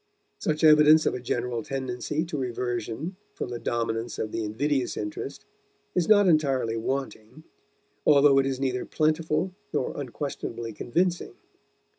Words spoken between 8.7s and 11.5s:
plentiful nor unquestionably convincing.